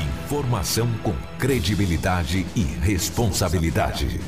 [0.00, 4.18] Informação com credibilidade e responsabilidade.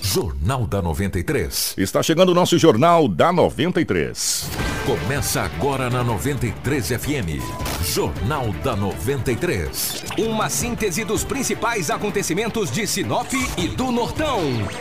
[0.00, 1.74] Jornal da 93.
[1.76, 4.48] Está chegando o nosso Jornal da 93.
[4.86, 7.75] Começa agora na 93 FM.
[7.86, 10.04] Jornal da 93.
[10.18, 14.40] Uma síntese dos principais acontecimentos de Sinop e do Nortão,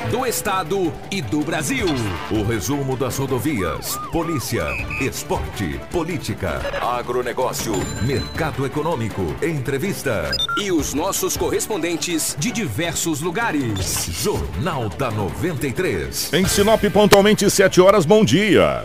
[0.10, 1.86] do Estado e do Brasil.
[2.32, 4.66] O resumo das rodovias, polícia,
[5.00, 10.36] esporte, política, agronegócio, mercado econômico, entrevista.
[10.60, 14.10] E os nossos correspondentes de diversos lugares.
[14.12, 16.34] Jornal da 93.
[16.34, 18.84] Em Sinop, pontualmente 7 horas, bom dia.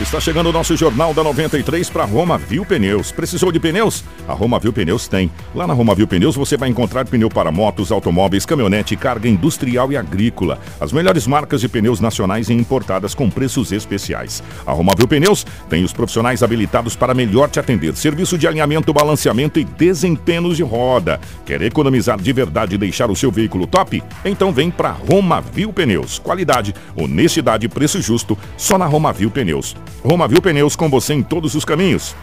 [0.00, 3.12] Está chegando o nosso Jornal da 93 para Roma Viu Pneus.
[3.12, 4.02] Precisou de pneus?
[4.26, 5.30] A Roma Viu Pneus tem.
[5.54, 9.92] Lá na Roma Viu Pneus você vai encontrar pneu para motos, automóveis, caminhonete, carga industrial
[9.92, 10.58] e agrícola.
[10.80, 14.42] As melhores marcas de pneus nacionais e importadas com preços especiais.
[14.66, 17.94] A Roma Viu Pneus tem os profissionais habilitados para melhor te atender.
[17.94, 21.20] Serviço de alinhamento, balanceamento e desempenhos de roda.
[21.44, 24.02] Quer economizar de verdade e deixar o seu veículo top?
[24.24, 26.18] Então vem para Roma Viu Pneus.
[26.18, 29.76] Qualidade, honestidade e preço justo só na Roma Viu Pneus.
[30.02, 32.14] Roma Viu Pneus com você em todos os caminhos.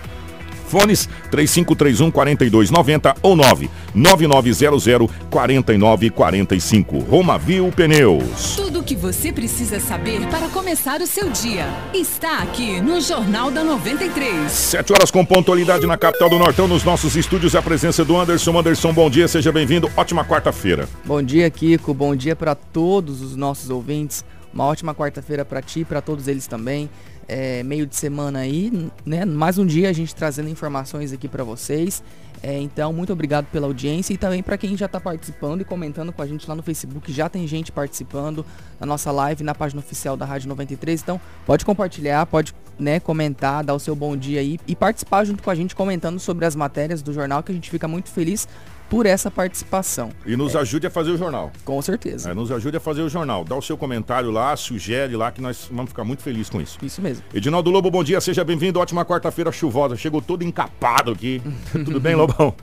[0.67, 6.99] Fones 3531 4290 ou 99900 4945.
[6.99, 8.55] Roma Viu Pneus.
[8.55, 13.49] Tudo o que você precisa saber para começar o seu dia está aqui no Jornal
[13.49, 14.51] da 93.
[14.51, 18.57] 7 horas com pontualidade na capital do Nortão, nos nossos estúdios, a presença do Anderson.
[18.57, 19.89] Anderson, bom dia, seja bem-vindo.
[19.95, 20.87] Ótima quarta-feira.
[21.05, 21.93] Bom dia, Kiko.
[21.93, 24.25] Bom dia para todos os nossos ouvintes.
[24.53, 26.89] Uma ótima quarta-feira para ti e para todos eles também
[27.27, 29.25] é, meio de semana aí, né?
[29.25, 32.01] Mais um dia a gente trazendo informações aqui para vocês.
[32.41, 36.13] É, então, muito obrigado pela audiência e também para quem já está participando e comentando
[36.13, 37.11] com a gente lá no Facebook.
[37.11, 38.45] Já tem gente participando
[38.79, 41.01] na nossa live, na página oficial da Rádio 93.
[41.01, 45.41] Então, pode compartilhar, pode né, comentar, dar o seu bom dia aí e participar junto
[45.41, 48.47] com a gente comentando sobre as matérias do jornal, que a gente fica muito feliz
[48.89, 50.09] por essa participação.
[50.25, 50.59] E nos é.
[50.59, 51.51] ajude a fazer o jornal.
[51.63, 52.31] Com certeza.
[52.31, 53.43] É, nos ajude a fazer o jornal.
[53.43, 56.77] Dá o seu comentário lá, sugere lá, que nós vamos ficar muito felizes com isso.
[56.81, 57.23] Isso mesmo.
[57.33, 58.79] Edinaldo Lobo, bom dia, seja bem-vindo.
[58.79, 59.95] Ótima quarta-feira chuvosa.
[59.95, 61.41] Chegou todo encapado aqui.
[61.71, 62.53] Tudo bem, Lobão?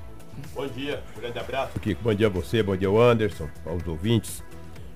[0.55, 1.79] Bom dia, um grande abraço.
[1.81, 2.01] Kiko.
[2.03, 4.43] Bom dia a você, bom dia ao Anderson, aos ouvintes.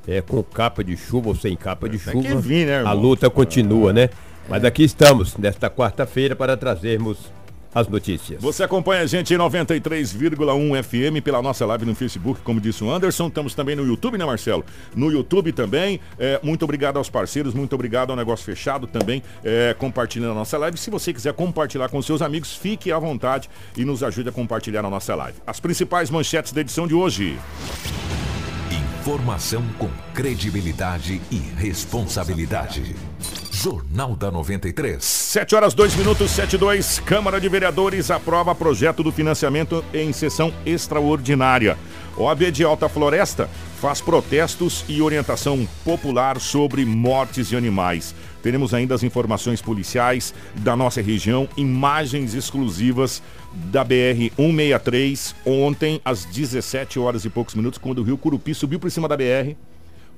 [0.06, 3.92] É, com capa de chuva ou sem capa de chuva, vir, né, a luta continua,
[3.92, 4.08] né?
[4.48, 7.30] Mas aqui estamos, nesta quarta-feira, para trazermos
[7.78, 8.42] as notícias.
[8.42, 12.90] Você acompanha a gente em 93,1 FM pela nossa live no Facebook, como disse o
[12.90, 13.28] Anderson.
[13.28, 14.64] Estamos também no YouTube, né, Marcelo?
[14.94, 16.00] No YouTube também.
[16.18, 20.58] É, muito obrigado aos parceiros, muito obrigado ao Negócio Fechado também, é, compartilhando a nossa
[20.58, 20.76] live.
[20.76, 24.84] Se você quiser compartilhar com seus amigos, fique à vontade e nos ajude a compartilhar
[24.84, 25.38] a nossa live.
[25.46, 27.38] As principais manchetes da edição de hoje.
[29.08, 32.94] Informação com credibilidade e responsabilidade.
[33.50, 35.02] Jornal da 93.
[35.02, 36.98] 7 horas 2 minutos 72.
[37.06, 41.78] Câmara de Vereadores aprova projeto do financiamento em sessão extraordinária.
[42.18, 43.48] OAB de Alta Floresta
[43.80, 48.14] faz protestos e orientação popular sobre mortes de animais.
[48.48, 53.22] Teremos ainda as informações policiais da nossa região, imagens exclusivas
[53.52, 58.80] da BR 163 ontem às 17 horas e poucos minutos, quando o Rio Curupi subiu
[58.80, 59.54] por cima da BR.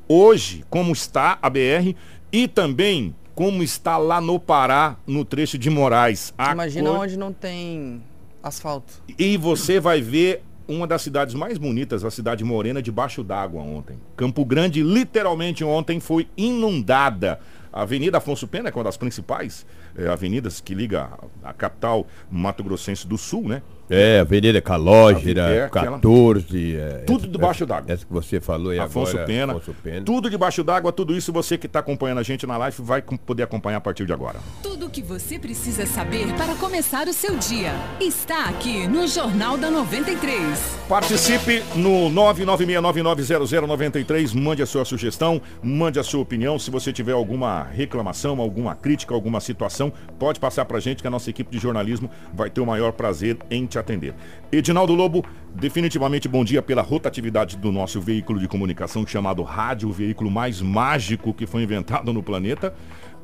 [0.07, 1.97] Hoje, como está a BR
[2.31, 6.33] e também como está lá no Pará, no trecho de Moraes.
[6.53, 7.01] Imagina cor...
[7.01, 8.01] onde não tem
[8.41, 9.03] asfalto.
[9.19, 13.99] E você vai ver uma das cidades mais bonitas, a cidade morena, debaixo d'água ontem.
[14.17, 17.41] Campo Grande, literalmente ontem, foi inundada.
[17.73, 19.65] A Avenida Afonso Pena é uma das principais
[19.97, 21.11] é, avenidas que liga
[21.43, 23.63] a, a capital Mato Grossense do Sul, né?
[23.91, 26.77] É, Avenida Calógira, é, 14.
[26.77, 27.93] É, tudo debaixo d'água.
[27.93, 30.03] Essa que você falou aí Afonso agora, Pena, Afonso Pena.
[30.03, 33.43] Tudo debaixo d'água, tudo isso você que está acompanhando a gente na live vai poder
[33.43, 34.39] acompanhar a partir de agora.
[34.63, 39.59] Tudo o que você precisa saber para começar o seu dia está aqui no Jornal
[39.59, 40.79] da 93.
[40.89, 46.61] Participe no 996990093, mande a sua sugestão, mande a sua opinião.
[46.61, 51.09] Se você tiver alguma reclamação, alguma crítica, alguma situação, pode passar para a gente que
[51.09, 54.15] a nossa equipe de jornalismo vai ter o maior prazer em te atender.
[54.53, 59.93] Edinaldo Lobo, definitivamente bom dia pela rotatividade do nosso veículo de comunicação chamado rádio, o
[59.93, 62.75] veículo mais mágico que foi inventado no planeta.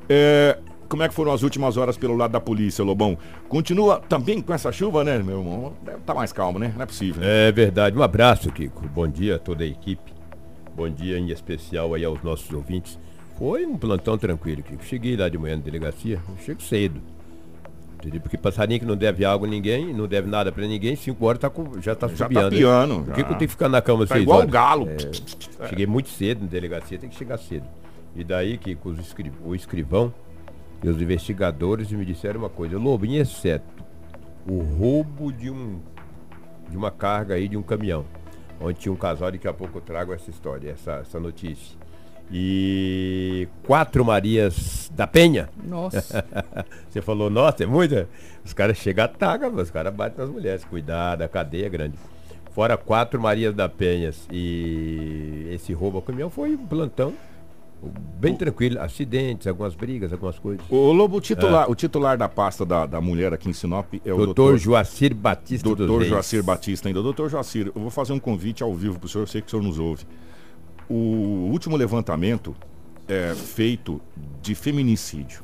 [0.08, 0.58] É,
[0.88, 3.18] como é que foram as últimas horas pelo lado da polícia, Lobão?
[3.48, 5.72] Continua também com essa chuva, né, meu irmão?
[6.04, 6.72] Tá mais calmo, né?
[6.74, 7.22] Não é possível.
[7.22, 7.48] Né?
[7.48, 7.96] É verdade.
[7.98, 8.86] Um abraço, Kiko.
[8.88, 10.14] Bom dia a toda a equipe.
[10.74, 12.98] Bom dia em especial aí aos nossos ouvintes.
[13.38, 14.84] Foi um plantão tranquilo, Kiko.
[14.84, 17.15] Cheguei lá de manhã na delegacia, chego cedo.
[18.06, 18.20] Entendeu?
[18.20, 21.40] Porque passarinho que não deve água a ninguém, não deve nada para ninguém, 5 horas
[21.40, 23.82] tá com, já tá já Tá piano, Por que, que eu tenho que ficar na
[23.82, 24.48] cama tá seis igual horas?
[24.48, 24.88] igual o galo.
[25.58, 27.66] É, cheguei muito cedo na delegacia, tem que chegar cedo.
[28.14, 30.14] E daí que os escri o escrivão
[30.84, 33.84] e os investigadores me disseram uma coisa, Lobo, em exceto
[34.48, 35.80] o roubo de um
[36.70, 38.04] de uma carga aí de um caminhão,
[38.60, 41.76] onde tinha um casal, daqui a pouco eu trago essa história, essa, essa notícia.
[42.30, 45.48] E quatro Marias da Penha.
[45.62, 46.24] Nossa.
[46.90, 48.08] Você falou, nossa, é muita?
[48.44, 50.64] Os caras chegam a taga, os caras batem nas mulheres.
[50.64, 51.94] Cuidado, a cadeia é grande.
[52.52, 57.12] Fora quatro Marias da Penhas e esse roubo ao caminhão foi um plantão
[58.18, 58.80] bem tranquilo.
[58.80, 60.64] Acidentes, algumas brigas, algumas coisas.
[60.70, 64.12] O Lobo, o titular, o titular da pasta da, da mulher aqui em Sinop é
[64.12, 66.04] o Doutor doutor, Joacir Batista doutor.
[66.04, 67.02] Joacir Batista ainda.
[67.02, 69.48] Doutor Joacir, eu vou fazer um convite ao vivo para o senhor, eu sei que
[69.48, 70.04] o senhor nos ouve.
[70.88, 72.54] O último levantamento
[73.08, 74.00] é feito
[74.42, 75.42] de feminicídio.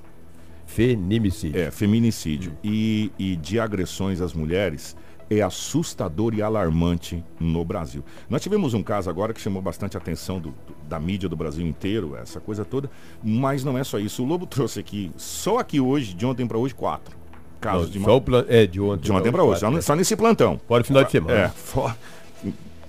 [0.66, 1.60] Feminicídio.
[1.60, 2.52] É, feminicídio.
[2.62, 4.96] E, e de agressões às mulheres
[5.30, 8.04] é assustador e alarmante no Brasil.
[8.28, 11.66] Nós tivemos um caso agora que chamou bastante atenção do- do- da mídia do Brasil
[11.66, 12.90] inteiro, essa coisa toda,
[13.22, 14.22] mas não é só isso.
[14.22, 17.16] O Lobo trouxe aqui, só aqui hoje, de ontem para hoje, quatro
[17.60, 18.44] casos de, Só ma- o plan...
[18.48, 19.04] É, de ontem.
[19.04, 19.82] de ontem para hoje, só, quatro, no- né?
[19.82, 20.60] só nesse plantão.
[20.66, 21.38] Fora o final de semana.
[21.38, 21.92] É, fo-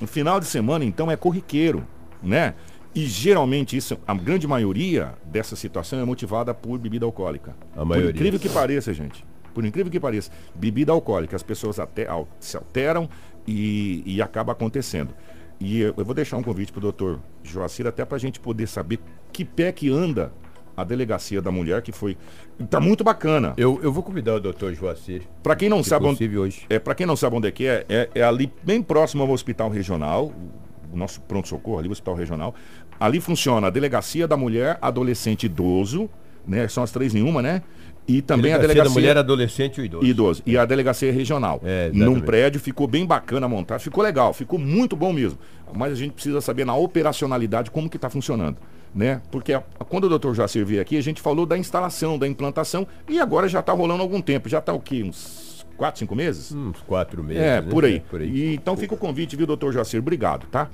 [0.01, 1.85] no final de semana, então, é corriqueiro,
[2.23, 2.53] né?
[2.95, 7.55] E geralmente isso, a grande maioria dessa situação é motivada por bebida alcoólica.
[7.75, 8.11] A maioria.
[8.11, 9.25] Por incrível que pareça, gente.
[9.53, 13.09] Por incrível que pareça, bebida alcoólica, as pessoas até al- se alteram
[13.47, 15.13] e, e acaba acontecendo.
[15.59, 18.39] E eu, eu vou deixar um convite para o doutor Joacir, até para a gente
[18.39, 18.99] poder saber
[19.31, 20.31] que pé que anda
[20.75, 22.17] a delegacia da mulher, que foi.
[22.69, 23.53] Tá muito bacana.
[23.57, 25.21] Eu, eu vou convidar o doutor Joacir.
[25.41, 26.65] Para quem não sabe onde, hoje.
[26.69, 29.29] é, para quem não sabe onde é que é, é, é ali bem próximo ao
[29.29, 30.33] Hospital Regional,
[30.93, 32.53] o nosso pronto-socorro ali, o Hospital Regional.
[32.99, 36.09] Ali funciona a Delegacia da Mulher, Adolescente Idoso,
[36.47, 36.67] né?
[36.67, 37.61] São as três em uma, né?
[38.07, 40.05] E também a Delegacia Delegacia da mulher, adolescente e idoso.
[40.05, 40.43] e idoso.
[40.45, 41.61] E a Delegacia Regional.
[41.63, 42.03] É, exatamente.
[42.05, 45.39] Num prédio, ficou bem bacana montar, ficou legal, ficou muito bom mesmo.
[45.73, 48.57] Mas a gente precisa saber na operacionalidade como que está funcionando.
[48.93, 49.21] Né?
[49.31, 52.85] Porque a- quando o doutor Jacir veio aqui, a gente falou da instalação, da implantação,
[53.09, 54.47] e agora já está rolando algum tempo.
[54.49, 55.01] Já está o quê?
[55.01, 56.51] Uns 4, 5 meses?
[56.51, 57.41] Uns quatro meses.
[57.41, 57.69] É, né?
[57.69, 57.95] por aí.
[57.95, 58.29] É, por aí.
[58.29, 59.99] E, então fica o convite, viu, doutor Jacir?
[59.99, 60.69] Obrigado, tá?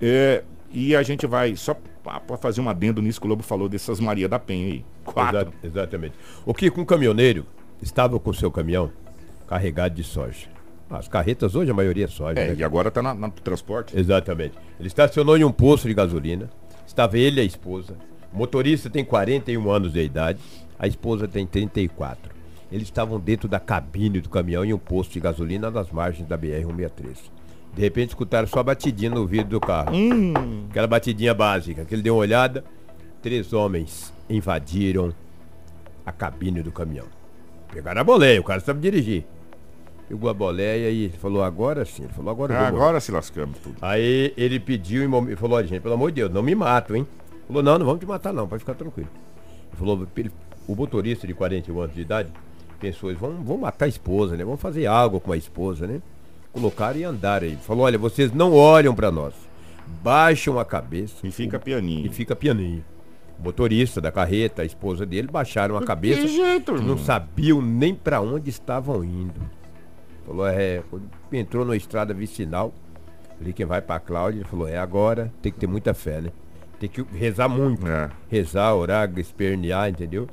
[0.00, 3.68] É, e a gente vai, só para fazer um adendo nisso que o Lobo falou
[3.68, 4.84] dessas Maria da Penha aí.
[5.04, 5.38] Quatro.
[5.38, 6.14] Exa- exatamente.
[6.44, 7.46] O que um caminhoneiro
[7.80, 8.90] estava com seu caminhão
[9.46, 10.48] carregado de soja.
[10.90, 12.38] As carretas hoje a maioria é soja.
[12.38, 12.56] É, né?
[12.58, 13.98] e agora tá na, na transporte.
[13.98, 14.54] Exatamente.
[14.78, 16.50] Ele estacionou em um posto de gasolina.
[16.86, 17.96] Estava ele e a esposa.
[18.32, 20.38] O motorista tem 41 anos de idade.
[20.78, 22.34] A esposa tem 34.
[22.70, 26.36] Eles estavam dentro da cabine do caminhão em um posto de gasolina nas margens da
[26.36, 27.16] BR-163.
[27.74, 29.90] De repente escutaram só a batidinha no vidro do carro.
[30.70, 31.84] Aquela batidinha básica.
[31.84, 32.64] Que ele deu uma olhada.
[33.20, 35.12] Três homens invadiram
[36.06, 37.06] a cabine do caminhão.
[37.72, 39.24] Pegaram a boleia, o cara sabe dirigir.
[40.08, 42.04] Pegou a boleia e falou, agora sim.
[42.04, 43.76] Ele falou, agora Ah, agora se lascamos tudo.
[43.80, 47.06] Aí ele pediu e falou, olha gente, pelo amor de Deus, não me mato, hein?
[47.46, 49.08] Falou, não, não vamos te matar não, pode ficar tranquilo.
[49.70, 50.06] Ele falou,
[50.68, 52.28] o motorista de 41 anos de idade
[52.84, 54.44] pensou, eles vão, vão matar a esposa, né?
[54.44, 56.02] Vamos fazer algo com a esposa, né?
[56.52, 57.56] Colocaram e andaram aí.
[57.56, 59.32] Falou, olha, vocês não olham pra nós.
[60.02, 62.06] Baixam a cabeça E fica pianinho.
[62.06, 62.84] e fica pianinho.
[63.38, 66.20] O motorista da carreta, a esposa dele, baixaram a cabeça.
[66.22, 69.40] Que jeito, não sabiam nem pra onde estavam indo.
[70.26, 72.72] Falou, é, quando entrou na estrada vicinal,
[73.40, 76.30] ali quem vai pra Cláudia, ele falou, é agora, tem que ter muita fé, né?
[76.78, 77.86] Tem que rezar muito.
[77.86, 78.10] É.
[78.28, 80.28] Rezar, orar, espernear, entendeu?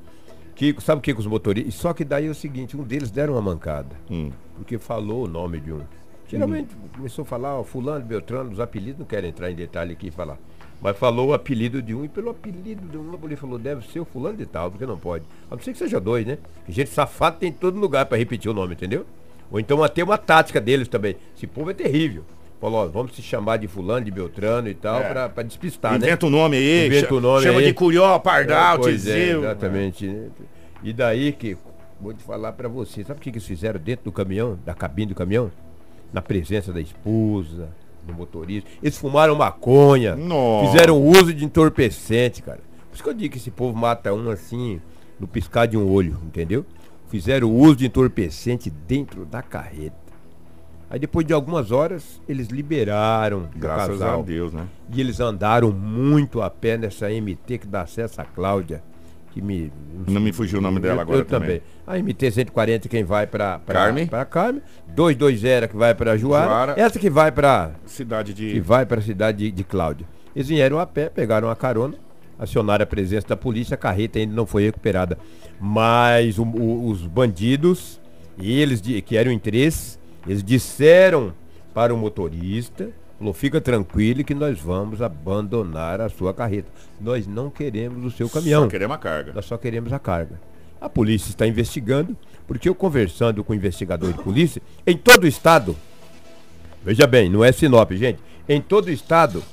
[0.56, 1.75] Que, sabe o que com os motoristas?
[1.75, 3.95] Só que daí é o seguinte, um deles deram uma mancada.
[4.09, 4.31] Hum.
[4.56, 5.81] Porque falou o nome de um.
[6.27, 10.07] Geralmente começou a falar, ó, fulano, Beltrano, os apelidos, não quero entrar em detalhe aqui
[10.07, 10.37] e falar.
[10.81, 13.99] Mas falou o apelido de um, e pelo apelido de um, ele falou, deve ser
[13.99, 15.26] o fulano de tal, porque não pode.
[15.49, 16.37] A não ser que seja dois, né?
[16.56, 19.06] Porque gente safado tem em todo lugar para repetir o nome, entendeu?
[19.52, 21.18] Ou então até uma tática deles também.
[21.35, 22.23] Esse povo é terrível.
[22.61, 25.09] Falou, ó, vamos se chamar de fulano, de Beltrano e tal, É.
[25.09, 25.97] pra, pra despistar, né?
[25.97, 26.85] Inventa o nome aí.
[26.87, 27.65] Inventa o nome Chama aí.
[27.65, 29.39] de Curió, Pardal, É, pois é, Tizil.
[29.39, 30.07] exatamente.
[30.07, 30.27] né?
[30.83, 31.57] E daí que,
[31.99, 34.75] vou te falar pra você, sabe o que, que eles fizeram dentro do caminhão, da
[34.75, 35.51] cabine do caminhão?
[36.13, 37.69] Na presença da esposa,
[38.06, 38.69] do motorista.
[38.81, 40.71] Eles fumaram maconha, Nossa.
[40.71, 42.59] fizeram uso de entorpecente, cara.
[42.89, 44.80] Por isso que eu digo que esse povo mata um assim,
[45.19, 46.63] no piscar de um olho, entendeu?
[47.09, 49.95] Fizeram uso de entorpecente dentro da carreta.
[50.92, 54.19] Aí depois de algumas horas, eles liberaram o Graças casal.
[54.19, 54.66] a Deus, né?
[54.94, 58.83] E eles andaram muito a pé nessa MT que dá acesso à Cláudia.
[59.31, 59.71] Que me.
[60.10, 61.62] Não me fugiu o nome dela eu, agora eu também.
[61.88, 64.06] A MT 140 quem vai para Carme.
[64.06, 64.62] Para Carme.
[64.94, 66.45] 220 que vai para Juara.
[66.50, 66.74] Juara.
[66.78, 68.60] Essa que vai para Cidade que de.
[68.60, 70.06] vai para a cidade de, de Cláudia.
[70.36, 71.95] Eles vieram a pé, pegaram a carona,
[72.38, 75.18] acionaram a presença da polícia, a carreta ainda não foi recuperada.
[75.62, 78.02] Mas o- o- os bandidos,
[78.38, 81.33] eles de- que eram em três, eles disseram
[81.73, 86.69] para o motorista, falou, fica tranquilo que nós vamos abandonar a sua carreta.
[86.99, 88.63] Nós não queremos o seu caminhão.
[88.63, 89.33] Só queremos a carga.
[89.33, 90.40] Nós só queremos a carga.
[90.80, 95.28] A polícia está investigando, porque eu conversando com o investigador de polícia, em todo o
[95.28, 95.75] estado,
[96.83, 98.19] Veja bem, não é Sinop, gente.
[98.49, 99.44] Em todo o estado,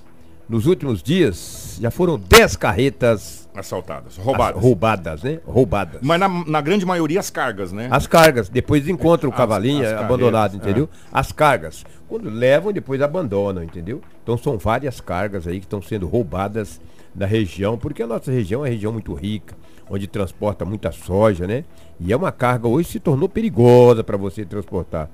[0.48, 4.62] nos últimos dias, já foram 10 carretas Assaltadas, roubadas.
[4.62, 5.40] roubadas, né?
[5.44, 6.00] Roubadas.
[6.02, 7.88] Mas na, na grande maioria as cargas, né?
[7.90, 10.88] As cargas, depois encontram o As- cavalinho as é abandonado, carretas, entendeu?
[11.12, 11.84] As cargas.
[12.08, 14.00] Quando levam, depois abandonam, entendeu?
[14.22, 16.80] Então são várias cargas aí que estão sendo roubadas
[17.14, 19.54] na região, porque a nossa região é uma região muito rica,
[19.90, 21.64] onde transporta muita soja, né?
[22.00, 25.10] E é uma carga hoje se tornou perigosa para você transportar.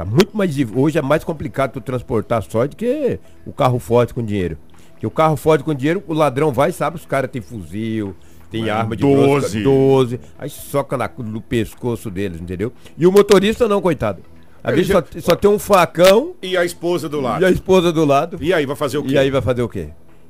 [0.00, 4.14] Tá muito mais hoje é mais complicado tu transportar soja do que o carro forte
[4.14, 4.56] com dinheiro.
[4.98, 8.16] Que o carro forte com dinheiro, o ladrão vai, sabe, os caras têm fuzil,
[8.50, 9.62] tem É, arma de 12.
[9.62, 12.72] 12, aí soca na, no pescoço deles, entendeu?
[12.96, 14.22] E o motorista não, coitado.
[14.64, 17.42] Às vezes já- só, só tem um facão E a esposa do lado.
[17.42, 18.38] e a esposa do lado.
[18.40, 19.12] E aí, vai fazer o quê?
[19.12, 19.88] E aí vai fazer o quê?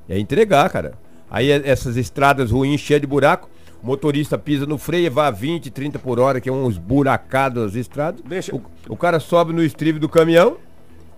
[0.09, 0.95] É entregar, cara.
[1.31, 3.49] Aí é- essas estradas ruins, cheias de buraco,
[3.83, 6.77] o motorista pisa no freio e vai a 20, 30 por hora, que é uns
[6.79, 8.21] buracados as estradas.
[8.27, 10.57] Deixa- O, o cara sobe no estribo do caminhão,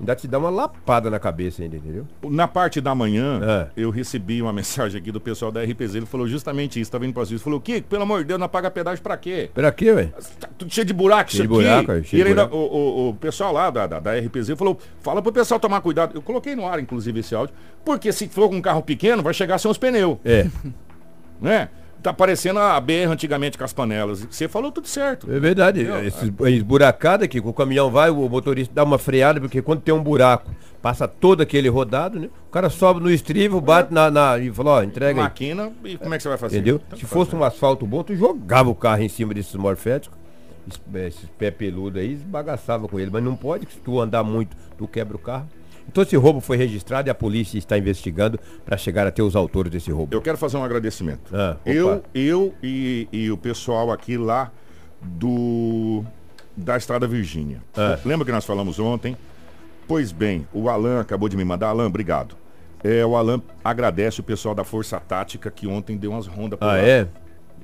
[0.01, 2.07] ainda te dá uma lapada na cabeça ainda, entendeu?
[2.25, 3.69] Na parte da manhã, É.
[3.83, 5.95] eu recebi uma mensagem aqui do pessoal da RPZ.
[5.97, 6.91] Ele falou justamente isso.
[6.91, 9.51] Tá vindo para Ele falou: Kiko, pelo amor de Deus, não paga pedágio pra quê?
[9.55, 10.07] Pra quê, ué?
[10.41, 11.85] Tá tudo cheio de buraco Cheio isso de aqui.
[11.87, 12.57] buraco, é, e cheio ele ainda- buraco.
[12.75, 16.13] o, o- o pessoal lá da, da, da RPZ falou: fala pro pessoal tomar cuidado.
[16.17, 17.55] Eu coloquei no ar, inclusive, esse áudio.
[17.85, 20.19] Porque se for com um carro pequeno, vai chegar sem os pneus.
[20.25, 20.47] É,
[21.41, 21.69] Né?
[22.03, 24.27] Tá parecendo a BR antigamente com as panelas.
[24.29, 25.31] Você falou tudo certo.
[25.33, 25.87] é verdade.
[26.05, 30.03] Esses esburacada aqui, o caminhão vai, o motorista dá uma freada, porque quando tem um
[30.03, 32.29] buraco, passa todo aquele rodado, né?
[32.49, 35.25] O cara sobe no estribo, bate na, na- e fala, ó, entrega aí.
[35.25, 36.57] Máquina, e como é que você vai fazer?
[36.57, 36.79] Entendeu?
[36.81, 40.19] Tanto Se faz, fosse um asfalto bom, tu jogava o carro em cima desses morféticos.
[40.67, 43.11] es- Esses pé peludo aí, esbagaçava com ele.
[43.13, 45.47] Mas não pode, que se tu andar muito, tu quebra o carro.
[45.89, 49.71] Então esse roubo foi registrado e a polícia está investigando para chegar até os autores
[49.71, 50.15] desse roubo.
[50.15, 51.35] Eu quero fazer um agradecimento.
[51.35, 54.51] Ah, eu eu e, e o pessoal aqui lá
[55.03, 56.05] do
[56.57, 57.63] da Estrada Virgínia.
[57.77, 57.99] Ah.
[58.05, 59.17] Lembra que nós falamos ontem?
[59.89, 61.69] Pois bem, o Alan acabou de me mandar.
[61.69, 62.37] Alan, obrigado.
[62.85, 66.65] É, o Alan agradece o pessoal da Força Tática que ontem deu umas rondas por
[66.67, 66.79] Ah, lá.
[66.79, 67.07] é?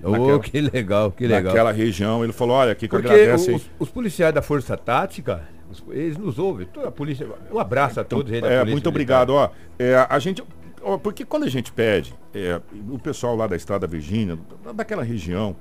[0.00, 1.42] Naquela- que legal, que legal.
[1.52, 2.22] Naquela região.
[2.22, 3.56] Ele falou, olha, que Porque agradece aí.
[3.56, 5.42] os, os policiais da Força Tática,
[5.90, 6.66] eles nos ouvem.
[6.66, 7.26] Toda a polícia.
[7.52, 8.88] Um abraço a todos eles da É, muito Militar.
[8.90, 9.30] obrigado.
[9.30, 10.42] Ó, é, a gente,
[10.82, 12.60] ó, porque quando a gente pede, é,
[12.90, 15.54] o pessoal lá da Estrada Virgínia, da- daquela região,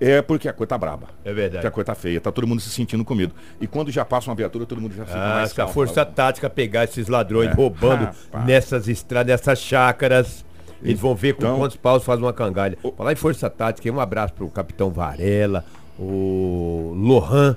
[0.00, 1.06] é porque a coisa tá braba.
[1.24, 1.60] É verdade.
[1.60, 3.34] Que a coisa tá feia, tá todo mundo se sentindo com medo.
[3.60, 5.72] E quando já passa uma viatura, todo mundo já fica Ah, mais se a calmo.
[5.72, 7.54] Força Tática pegar esses ladrões É.
[7.54, 8.44] roubando Rapaz.
[8.46, 10.44] nessas estradas, nessas chácaras,
[10.82, 12.76] eles vão ver com Então- quantos paus faz uma cangalha.
[12.96, 15.64] Falar em Força Tática, um abraço pro Capitão Varela,
[15.96, 17.56] o Lohan,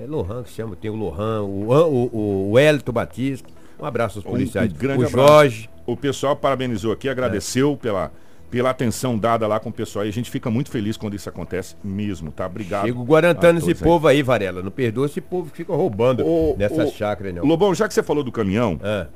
[0.00, 4.26] é Lohan que chama, tem o Lohan, o, o, o Hélito Batista, um abraço aos
[4.26, 5.28] Um- policiais, um grande o abraço.
[5.28, 8.12] Jorge, O pessoal parabenizou aqui, agradeceu pela,
[8.50, 10.04] pela atenção dada lá com o pessoal.
[10.04, 12.46] E a gente fica muito feliz quando isso acontece mesmo, tá?
[12.46, 12.86] Obrigado.
[12.86, 13.74] chega guarantando esse aí.
[13.74, 17.44] povo aí, Varela, não perdoa esse povo que fica roubando Ô, nessas ô, chácaras, não.
[17.44, 19.06] Lobão, já que você falou do caminhão, Ah,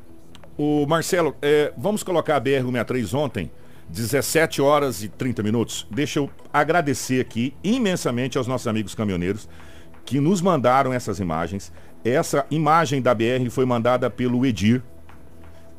[0.57, 3.51] O Marcelo, é, vamos colocar a BR-163 ontem,
[3.89, 5.87] 17 horas e 30 minutos.
[5.91, 9.49] Deixa eu agradecer aqui imensamente aos nossos amigos caminhoneiros
[10.05, 11.73] que nos mandaram essas imagens.
[12.05, 14.83] Essa imagem da BR foi mandada pelo Edir.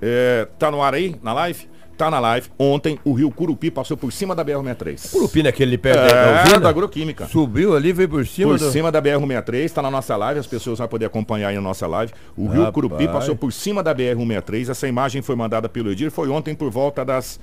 [0.01, 1.67] É, tá no ar aí, na live?
[1.97, 2.49] Tá na live.
[2.57, 5.11] Ontem o rio Curupi passou por cima da BR-163.
[5.11, 7.27] Curupina, aquele ali perto da É, da agroquímica.
[7.27, 8.71] subiu ali, veio por cima Por do...
[8.71, 11.85] cima da BR-163, está na nossa live, as pessoas vão poder acompanhar aí na nossa
[11.85, 12.11] live.
[12.35, 12.73] O Rio Rapaz.
[12.73, 14.69] Curupi passou por cima da BR-163.
[14.69, 17.39] Essa imagem foi mandada pelo Edir, foi ontem por volta das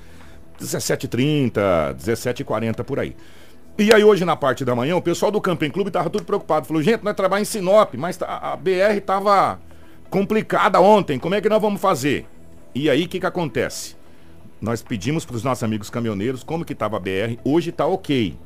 [0.61, 3.15] 17h30, 17h40 por aí.
[3.81, 6.67] E aí hoje na parte da manhã, o pessoal do Camping Clube tava tudo preocupado.
[6.67, 9.59] Falou, gente, nós trabalhamos em Sinop, mas tá- a BR tava
[10.07, 12.27] complicada ontem, como é que nós vamos fazer?
[12.75, 13.95] E aí o que que acontece?
[14.61, 17.39] Nós pedimos para os nossos amigos caminhoneiros como que estava a BR.
[17.43, 18.37] Hoje tá ok.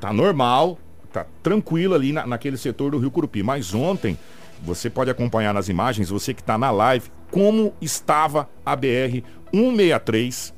[0.00, 0.76] Tá normal,
[1.12, 3.44] tá tranquilo ali na- naquele setor do Rio Curupi.
[3.44, 4.18] Mas ontem,
[4.60, 10.52] você pode acompanhar nas imagens, você que está na live, como estava a BR 163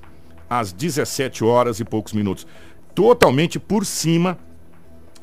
[0.48, 2.46] às 17 horas e poucos minutos.
[2.94, 4.38] Totalmente por cima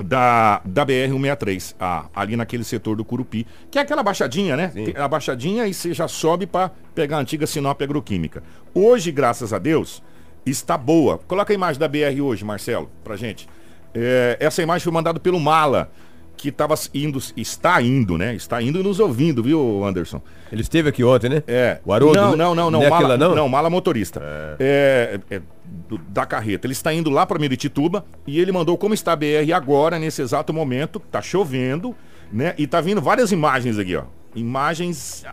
[0.02, 4.68] da, da BR-163, a- ali naquele setor do Curupi, que é aquela baixadinha, né?
[4.68, 8.42] Tem A baixadinha e você já sobe para pegar a antiga Sinop Agroquímica.
[8.74, 10.02] Hoje, graças a Deus,
[10.44, 11.18] está boa.
[11.18, 13.46] Coloca a imagem da BR hoje, Marcelo, pra gente.
[13.94, 15.90] É, essa imagem foi mandada pelo Mala,
[16.40, 18.34] que estava indo, está indo, né?
[18.34, 20.20] Está indo e nos ouvindo, viu, Anderson?
[20.50, 21.42] Ele esteve aqui ontem, né?
[21.46, 21.78] É.
[21.84, 22.82] O Haroldo, não, não, não, não.
[22.82, 23.34] É mala, aquela, não?
[23.34, 24.20] não, mala motorista.
[24.58, 25.20] É.
[25.30, 25.42] é
[25.88, 26.66] do- da carreta.
[26.66, 30.22] Ele está indo lá para Meritituba e ele mandou como está a BR agora, nesse
[30.22, 30.98] exato momento.
[30.98, 31.94] Tá chovendo,
[32.32, 32.54] né?
[32.58, 34.04] E tá vindo várias imagens aqui, ó.
[34.34, 35.24] Imagens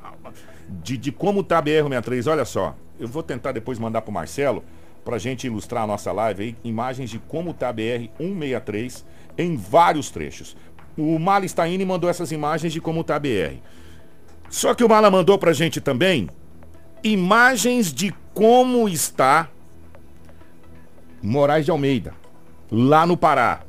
[0.83, 2.29] de, de como tá a BR-63.
[2.31, 2.75] Olha só.
[2.99, 4.63] Eu vou tentar depois mandar pro Marcelo
[5.05, 6.55] pra gente ilustrar a nossa live aí.
[6.63, 9.03] Imagens de como tá a BR-163
[9.37, 10.57] em vários trechos.
[10.97, 13.57] O Mala e mandou essas imagens de como tá a BR.
[14.49, 16.29] Só que o Mala mandou pra gente também
[17.03, 19.49] imagens de como está
[21.21, 22.13] Moraes de Almeida,
[22.71, 23.61] lá no Pará.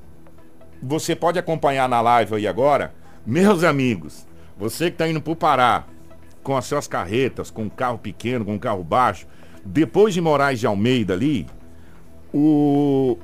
[0.83, 2.95] Você pode acompanhar na live aí agora,
[3.27, 4.27] meus amigos.
[4.57, 5.85] Você que está indo pro Pará
[6.43, 9.27] com as suas carretas, com um carro pequeno, com um carro baixo,
[9.65, 11.47] depois de Moraes de Almeida ali,
[12.33, 13.19] o,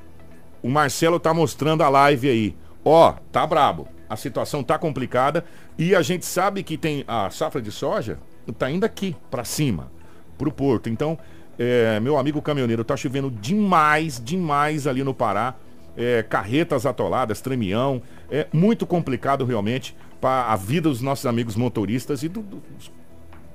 [0.62, 2.56] o Marcelo tá mostrando a live aí.
[2.84, 3.88] Ó, tá brabo.
[4.08, 5.44] A situação tá complicada
[5.78, 8.18] e a gente sabe que tem a safra de soja
[8.52, 9.90] tá indo aqui para cima,
[10.36, 10.88] pro porto.
[10.88, 11.18] Então,
[11.58, 15.54] é, meu amigo caminhoneiro, tá chovendo demais, demais ali no Pará.
[15.96, 18.02] É, carretas atoladas, tremião.
[18.30, 22.90] É muito complicado realmente para a vida dos nossos amigos motoristas e do, dos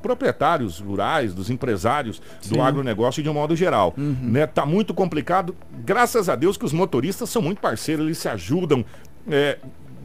[0.01, 2.55] proprietários rurais, dos empresários Sim.
[2.55, 3.93] do agronegócio de um modo geral.
[3.97, 4.15] Uhum.
[4.21, 4.47] Né?
[4.47, 5.55] Tá muito complicado.
[5.83, 8.85] Graças a Deus que os motoristas são muito parceiros, eles se ajudam.
[9.29, 9.57] É,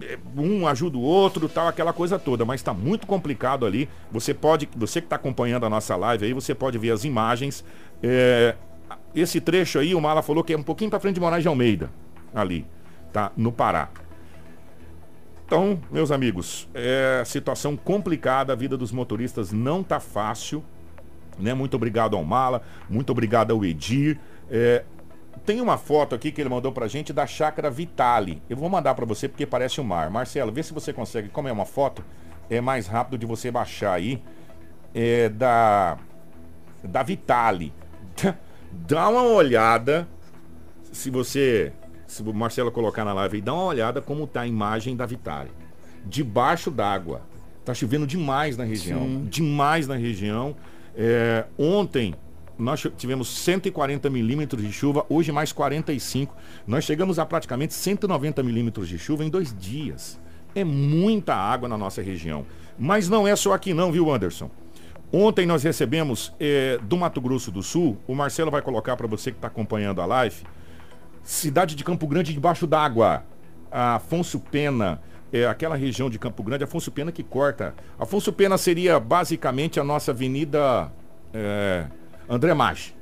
[0.03, 3.89] é um ajuda o outro, tal, aquela coisa toda, mas está muito complicado ali.
[4.11, 7.65] Você pode, você que está acompanhando a nossa live aí, você pode ver as imagens.
[8.03, 8.55] É,
[9.15, 11.49] esse trecho aí, o Mala falou que é um pouquinho para frente de Moraes de
[11.49, 11.91] Almeida,
[12.35, 12.67] ali,
[13.13, 13.31] tá?
[13.37, 13.89] No Pará.
[15.47, 20.65] Então, meus amigos, é situação complicada, a vida dos motoristas não tá fácil.
[21.39, 21.53] Né?
[21.53, 24.19] Muito obrigado ao Mala, muito obrigado ao Edir.
[24.51, 24.85] É,
[25.45, 28.43] tem uma foto aqui que ele mandou pra gente da chácara Vitale.
[28.49, 30.11] Eu vou mandar para você porque parece o mar.
[30.11, 31.29] Marcelo, vê se você consegue.
[31.29, 32.05] Como é uma foto,
[32.49, 34.23] é mais rápido de você baixar aí.
[34.95, 35.99] É da
[36.83, 37.73] da Vitale.
[38.73, 40.09] Dá uma olhada
[40.91, 41.73] se você
[42.07, 45.05] se o Marcelo colocar na live aí, dá uma olhada como tá a imagem da
[45.07, 45.51] Vitale.
[46.05, 47.23] Debaixo d'água.
[47.65, 49.01] Tá chovendo demais na região.
[49.01, 49.25] Sim.
[49.25, 50.55] Demais na região.
[50.95, 52.15] É, ontem
[52.59, 56.35] nós tivemos 140 milímetros de chuva, hoje mais 45.
[56.67, 60.21] Nós chegamos a praticamente 190 milímetros de chuva em dois dias.
[60.55, 62.47] É muita água na nossa região.
[62.79, 64.51] Mas não é só aqui não, viu, Anderson?
[65.13, 69.31] Ontem nós recebemos é, do Mato Grosso do Sul, o Marcelo vai colocar para você
[69.31, 70.43] que está acompanhando a live,
[71.23, 73.25] cidade de Campo Grande debaixo d'água.
[73.71, 75.01] Afonso Pena,
[75.33, 77.75] é, aquela região de Campo Grande, Afonso Pena que corta.
[77.99, 80.93] Afonso Pena seria basicamente a nossa avenida
[81.33, 81.87] é,
[82.29, 82.95] André Maggi,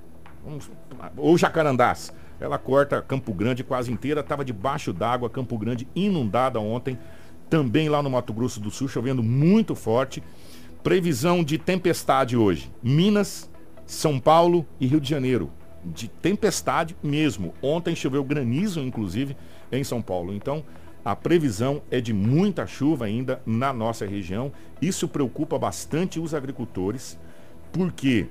[1.17, 2.13] ou Jacarandás.
[2.41, 6.99] Ela corta Campo Grande quase inteira, estava debaixo d'água, Campo Grande inundada ontem.
[7.49, 10.23] Também lá no Mato Grosso do Sul, chovendo muito forte.
[10.83, 12.73] Previsão de tempestade hoje.
[12.83, 13.49] Minas,
[13.87, 15.53] São Paulo e Rio de Janeiro
[15.85, 17.55] de tempestade mesmo.
[17.63, 19.37] Ontem choveu granizo, inclusive,
[19.71, 20.33] em São Paulo.
[20.33, 20.65] Então,
[21.05, 24.53] a previsão é de muita chuva ainda na nossa região.
[24.81, 27.19] Isso preocupa bastante os agricultores,
[27.73, 28.29] porque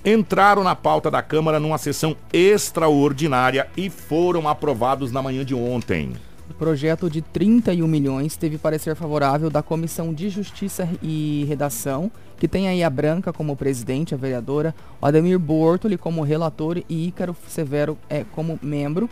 [0.05, 6.13] entraram na pauta da Câmara numa sessão extraordinária e foram aprovados na manhã de ontem.
[6.49, 12.47] O projeto de 31 milhões teve parecer favorável da Comissão de Justiça e Redação, que
[12.47, 17.35] tem aí a Branca como presidente, a vereadora, o Ademir Bortoli como relator e Ícaro
[17.47, 19.09] Severo é, como membro.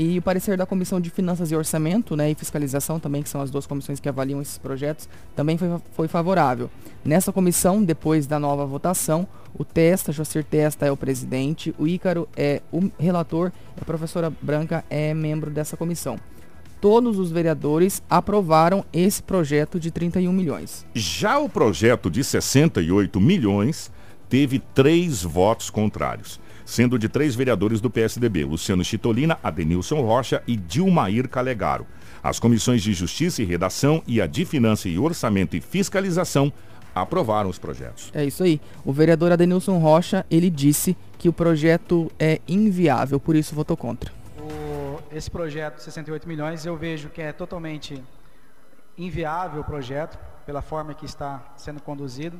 [0.00, 3.40] E o parecer da Comissão de Finanças e Orçamento né, e Fiscalização, também, que são
[3.40, 6.70] as duas comissões que avaliam esses projetos, também foi, foi favorável.
[7.04, 9.26] Nessa comissão, depois da nova votação,
[9.58, 14.84] o Testa, Josir Testa é o presidente, o Ícaro é o relator, a professora Branca
[14.88, 16.16] é membro dessa comissão
[16.80, 20.86] todos os vereadores aprovaram esse projeto de 31 milhões.
[20.94, 23.90] Já o projeto de 68 milhões
[24.28, 30.54] teve três votos contrários, sendo de três vereadores do PSDB, Luciano Chitolina, Adenilson Rocha e
[30.54, 31.86] Dilmair Calegaro.
[32.22, 36.52] As comissões de Justiça e Redação e a de Finanças e Orçamento e Fiscalização
[36.94, 38.10] aprovaram os projetos.
[38.12, 38.60] É isso aí.
[38.84, 44.12] O vereador Adenilson Rocha, ele disse que o projeto é inviável, por isso votou contra.
[44.38, 48.04] O, esse projeto, 68 milhões, eu vejo que é totalmente
[48.98, 52.36] inviável o projeto, pela forma que está sendo conduzido.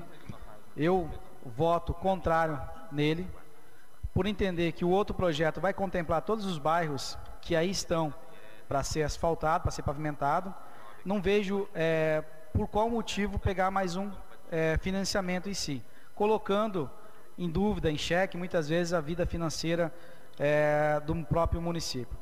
[0.77, 1.09] Eu
[1.57, 2.61] voto contrário
[2.93, 3.27] nele,
[4.19, 8.13] por entender que o outro projeto vai contemplar todos os bairros que aí estão
[8.67, 10.53] para ser asfaltado, para ser pavimentado.
[11.05, 14.11] Não vejo é, por qual motivo pegar mais um
[14.51, 15.85] é, financiamento em si,
[16.17, 16.91] colocando
[17.39, 19.95] em dúvida, em xeque, muitas vezes a vida financeira
[20.37, 22.19] é, do próprio município.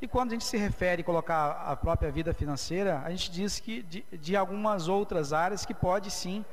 [0.00, 3.58] E quando a gente se refere a colocar a própria vida financeira, a gente diz
[3.58, 6.44] que de, de algumas outras áreas que pode sim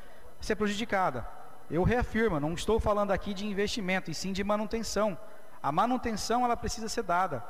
[0.42, 1.28] ser prejudicada.
[1.70, 5.18] Eu reafirmo, não estou falando aqui de investimento, e sim de manutenção.
[5.62, 7.44] A manutenção ela precisa ser dada.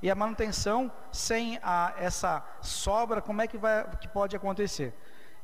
[0.00, 4.94] E a manutenção sem a, essa sobra, como é que, vai, que pode acontecer?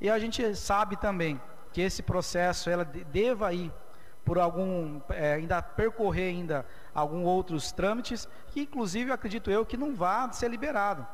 [0.00, 1.40] E a gente sabe também
[1.72, 3.72] que esse processo ela deva ir
[4.24, 9.94] por algum é, ainda percorrer ainda alguns outros trâmites que inclusive acredito eu que não
[9.94, 11.06] vá ser liberado.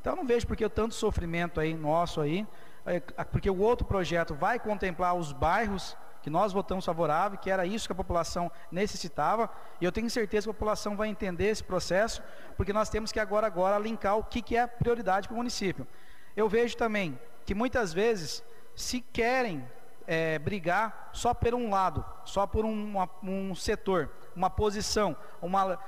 [0.00, 2.46] Então não vejo porque tanto sofrimento aí nosso aí,
[2.84, 7.66] é, porque o outro projeto vai contemplar os bairros que nós votamos favorável, que era
[7.66, 11.62] isso que a população necessitava, e eu tenho certeza que a população vai entender esse
[11.62, 12.22] processo,
[12.56, 15.86] porque nós temos que agora agora linkar o que, que é prioridade para o município.
[16.34, 18.42] Eu vejo também que muitas vezes
[18.74, 19.68] se querem
[20.06, 25.78] é, brigar só por um lado, só por um, um setor, uma posição, uma,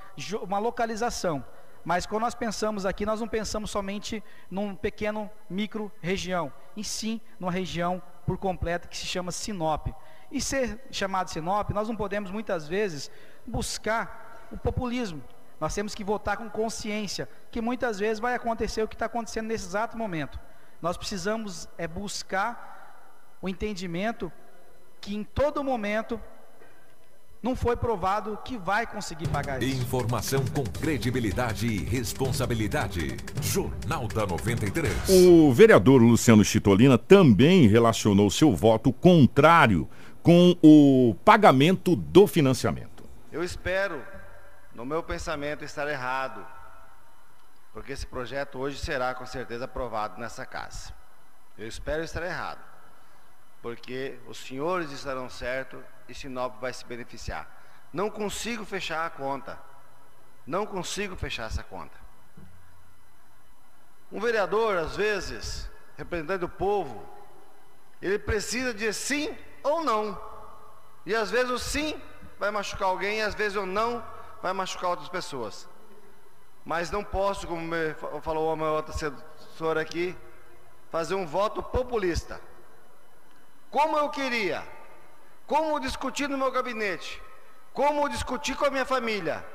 [0.43, 1.43] uma localização.
[1.83, 7.23] Mas quando nós pensamos aqui, nós não pensamos somente num pequeno micro região, e sim
[7.41, 9.87] numa região por completo que se chama Sinop.
[10.31, 13.11] E ser chamado Sinop, nós não podemos muitas vezes
[13.47, 15.23] buscar o populismo.
[15.61, 19.47] Nós temos que votar com consciência, que muitas vezes vai acontecer o que está acontecendo
[19.47, 20.39] nesse exato momento.
[20.83, 24.31] Nós precisamos é buscar o entendimento
[25.01, 26.21] que em todo momento
[27.47, 29.81] não foi provado que vai conseguir pagar isso.
[29.81, 33.17] Informação com credibilidade e responsabilidade.
[33.41, 35.09] Jornal da 93.
[35.09, 39.89] O vereador Luciano Chitolina também relacionou seu voto contrário
[40.25, 43.05] com o pagamento do financiamento.
[43.31, 44.03] Eu espero,
[44.75, 46.45] no meu pensamento, estar errado,
[47.73, 50.93] porque esse projeto hoje será com certeza aprovado nessa casa.
[51.57, 52.59] Eu espero estar errado
[53.63, 57.49] porque os senhores estarão certos e Sinop vai se beneficiar.
[57.93, 59.59] Não consigo fechar a conta.
[60.47, 61.97] Não consigo fechar essa conta.
[64.13, 67.05] Um vereador, às vezes, representante do povo,
[68.01, 70.21] ele precisa de sim ou não.
[71.05, 72.01] E às vezes o sim
[72.39, 74.05] vai machucar alguém, e às vezes o não
[74.43, 75.69] vai machucar outras pessoas.
[76.65, 77.73] Mas não posso, como
[78.23, 78.95] falou uma outra
[79.57, 80.17] senhora aqui,
[80.91, 82.41] fazer um voto populista
[83.77, 84.67] como eu queria,
[85.47, 87.23] como discutir no meu gabinete,
[87.73, 89.47] como discutir com a minha família,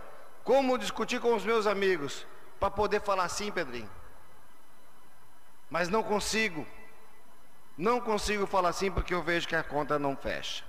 [0.43, 2.25] como discutir com os meus amigos,
[2.60, 3.89] para poder falar sim, Pedrinho.
[5.69, 6.65] Mas não consigo,
[7.77, 10.63] não consigo falar sim porque eu vejo que a conta não fecha.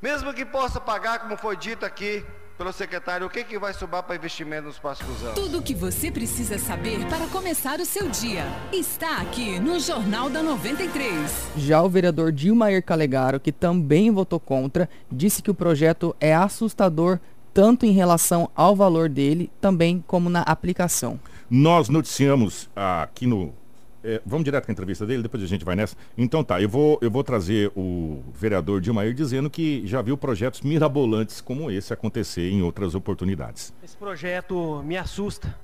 [0.00, 2.26] Mesmo que possa pagar, como foi dito aqui,
[2.60, 5.34] pelo secretário o que, que vai sobrar para investimento nos próximos anos.
[5.34, 10.28] Tudo o que você precisa saber para começar o seu dia está aqui no Jornal
[10.28, 11.52] da 93.
[11.56, 17.18] Já o vereador Dilmair Calegaro, que também votou contra, disse que o projeto é assustador
[17.54, 21.18] tanto em relação ao valor dele, também como na aplicação.
[21.48, 23.54] Nós noticiamos aqui no
[24.02, 25.96] é, vamos direto com a entrevista dele, depois a gente vai nessa.
[26.16, 30.62] Então tá, eu vou, eu vou trazer o vereador Dilmair dizendo que já viu projetos
[30.62, 33.72] mirabolantes como esse acontecer em outras oportunidades.
[33.82, 35.54] Esse projeto me assusta,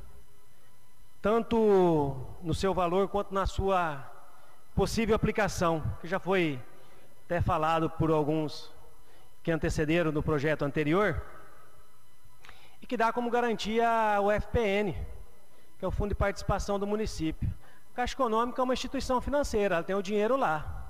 [1.22, 4.12] tanto no seu valor quanto na sua
[4.74, 6.60] possível aplicação, que já foi
[7.24, 8.70] até falado por alguns
[9.42, 11.22] que antecederam no projeto anterior,
[12.82, 13.88] e que dá como garantia
[14.20, 14.92] o FPN,
[15.78, 17.48] que é o Fundo de Participação do Município.
[17.96, 20.84] Caixa Econômica é uma instituição financeira, ela tem o dinheiro lá.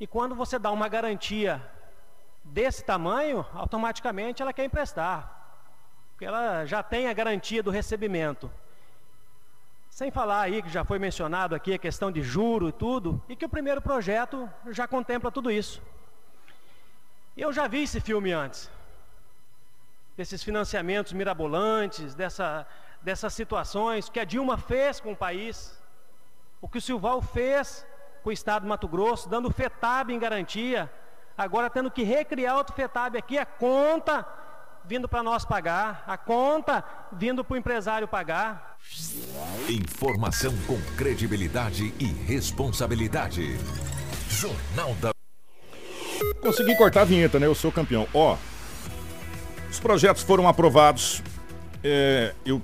[0.00, 1.62] E quando você dá uma garantia
[2.42, 5.60] desse tamanho, automaticamente ela quer emprestar.
[6.10, 8.50] Porque ela já tem a garantia do recebimento.
[9.88, 13.36] Sem falar aí que já foi mencionado aqui a questão de juro e tudo, e
[13.36, 15.80] que o primeiro projeto já contempla tudo isso.
[17.36, 18.68] Eu já vi esse filme antes.
[20.16, 22.66] Desses financiamentos mirabolantes, dessa,
[23.00, 25.80] dessas situações que a Dilma fez com o país
[26.62, 27.84] o que o Silval fez
[28.22, 30.88] com o Estado do Mato Grosso, dando FETAB em garantia,
[31.36, 34.24] agora tendo que recriar outro FETAB aqui, a conta
[34.84, 38.76] vindo para nós pagar, a conta vindo para o empresário pagar.
[39.68, 43.58] Informação com credibilidade e responsabilidade.
[44.28, 45.12] Jornal da
[46.40, 47.46] Consegui cortar a vinheta, né?
[47.46, 48.06] Eu sou campeão.
[48.14, 48.36] Ó,
[49.70, 51.22] os projetos foram aprovados.
[51.82, 52.62] É, eu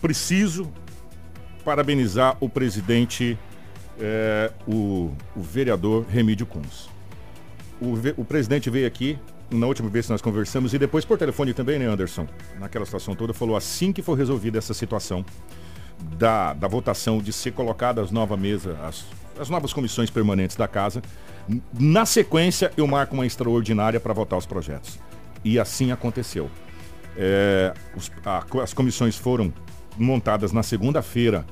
[0.00, 0.72] preciso
[1.66, 3.36] parabenizar o presidente,
[3.98, 6.88] é, o, o, vereador Remídio Kunz.
[7.80, 9.18] O, o presidente veio aqui
[9.50, 12.28] na última vez que nós conversamos e depois por telefone também, né, Anderson?
[12.60, 15.24] Naquela situação toda, falou assim que for resolvida essa situação
[16.16, 19.04] da, da votação de ser colocada as novas mesas, as,
[19.36, 21.02] as novas comissões permanentes da casa.
[21.76, 25.00] Na sequência, eu marco uma extraordinária para votar os projetos.
[25.44, 26.48] E assim aconteceu.
[27.16, 29.52] É, os, a, as comissões foram
[29.98, 31.44] montadas na segunda-feira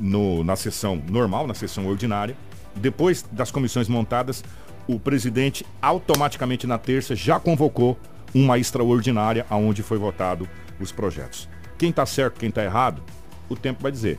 [0.00, 2.36] na sessão normal, na sessão ordinária.
[2.74, 4.42] Depois das comissões montadas,
[4.86, 7.98] o presidente automaticamente na terça já convocou
[8.34, 10.48] uma extraordinária aonde foi votado
[10.80, 11.48] os projetos.
[11.76, 13.02] Quem está certo, quem está errado,
[13.48, 14.18] o tempo vai dizer.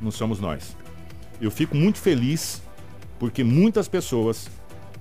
[0.00, 0.76] Não somos nós.
[1.40, 2.62] Eu fico muito feliz
[3.18, 4.48] porque muitas pessoas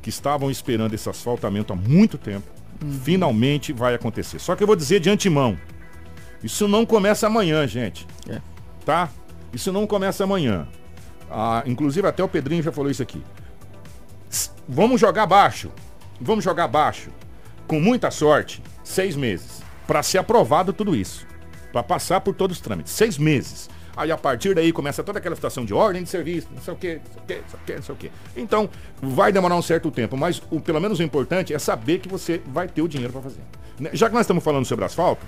[0.01, 2.47] que estavam esperando esse asfaltamento há muito tempo,
[2.81, 2.91] uhum.
[3.03, 4.39] finalmente vai acontecer.
[4.39, 5.57] Só que eu vou dizer de antemão,
[6.43, 8.05] isso não começa amanhã, gente.
[8.29, 8.39] É.
[8.85, 9.09] Tá?
[9.55, 10.67] Isso não começa amanhã.
[11.31, 13.23] Ah, inclusive até o Pedrinho já falou isso aqui.
[14.67, 15.71] Vamos jogar baixo.
[16.19, 17.09] Vamos jogar baixo.
[17.65, 19.63] Com muita sorte, seis meses.
[19.87, 21.25] Para ser aprovado tudo isso.
[21.71, 22.91] Para passar por todos os trâmites.
[22.91, 23.69] Seis meses.
[23.95, 26.77] Aí a partir daí começa toda aquela situação de ordem de serviço, não sei o
[26.77, 28.11] quê, não sei o quê, não sei o quê, não sei o quê.
[28.35, 28.69] Então,
[29.01, 32.41] vai demorar um certo tempo, mas o, pelo menos o importante é saber que você
[32.47, 33.39] vai ter o dinheiro para fazer.
[33.79, 35.25] Né, já que nós estamos falando sobre asfalto,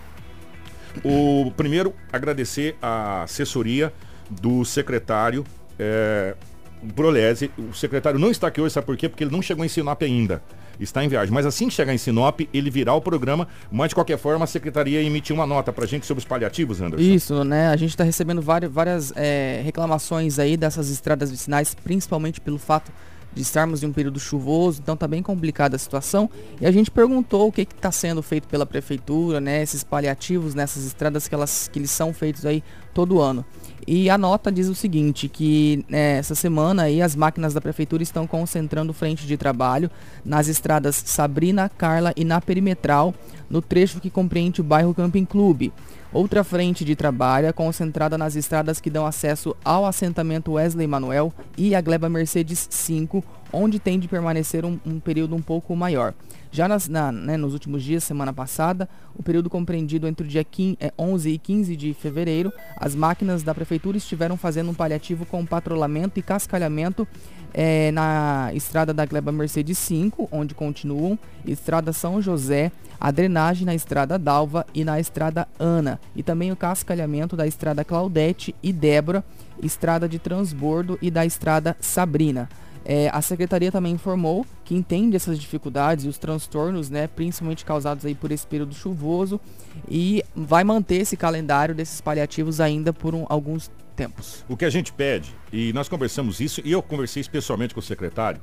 [1.01, 3.93] o primeiro agradecer a assessoria
[4.29, 5.43] do secretário
[5.79, 6.35] é,
[6.81, 7.51] Brolese.
[7.57, 9.09] O secretário não está aqui hoje, sabe por quê?
[9.09, 10.41] Porque ele não chegou em Sinop ainda.
[10.79, 11.33] Está em viagem.
[11.33, 13.47] Mas assim que chegar em Sinop, ele virá o programa.
[13.71, 16.79] Mas de qualquer forma, a secretaria emitiu uma nota para a gente sobre os paliativos,
[16.79, 17.03] Anderson.
[17.03, 17.69] Isso, né?
[17.69, 22.91] A gente está recebendo várias, várias é, reclamações aí dessas estradas vicinais, principalmente pelo fato
[23.33, 26.29] de estarmos em um período chuvoso, então está bem complicada a situação.
[26.59, 29.61] E a gente perguntou o que está sendo feito pela prefeitura, né?
[29.61, 32.63] Esses paliativos nessas estradas que, elas, que eles são feitos aí
[32.93, 33.45] todo ano.
[33.89, 38.03] E a nota diz o seguinte, que né, essa semana aí as máquinas da prefeitura
[38.03, 39.89] estão concentrando frente de trabalho
[40.25, 43.15] nas estradas Sabrina, Carla e na Perimetral,
[43.49, 45.71] no trecho que compreende o bairro Camping Clube.
[46.11, 51.31] Outra frente de trabalho é concentrada nas estradas que dão acesso ao assentamento Wesley Manuel
[51.57, 53.23] e a Gleba Mercedes 5,
[53.53, 56.13] onde tem de permanecer um, um período um pouco maior.
[56.51, 60.43] Já nas, na, né, nos últimos dias, semana passada, o período compreendido entre o dia
[60.43, 65.25] 15, é, 11 e 15 de fevereiro, as máquinas da prefeitura estiveram fazendo um paliativo
[65.25, 67.07] com patrulhamento e cascalhamento
[67.53, 73.75] é, na estrada da Gleba Mercedes 5, onde continuam, estrada São José, a drenagem na
[73.75, 79.23] estrada Dalva e na estrada Ana, e também o cascalhamento da estrada Claudete e Débora,
[79.61, 82.49] estrada de transbordo e da estrada Sabrina.
[82.89, 88.05] É, a secretaria também informou que entende essas dificuldades e os transtornos, né, principalmente causados
[88.05, 89.41] aí por esse período chuvoso,
[89.89, 94.45] e vai manter esse calendário desses paliativos ainda por um, alguns tempos.
[94.47, 97.83] O que a gente pede, e nós conversamos isso, e eu conversei especialmente com o
[97.83, 98.39] secretário,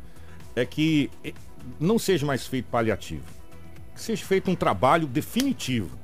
[0.54, 1.32] é que eh,
[1.80, 3.24] não seja mais feito paliativo,
[3.94, 5.96] que seja feito um trabalho definitivo,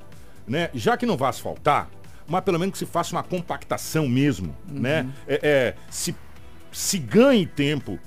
[0.48, 0.70] né?
[0.72, 1.90] Já que não vai asfaltar,
[2.26, 5.02] mas pelo menos que se faça uma compactação mesmo, né?
[5.02, 5.06] uhum.
[5.08, 5.14] né?
[5.28, 6.16] É, é, se,
[6.72, 7.98] se ganhe tempo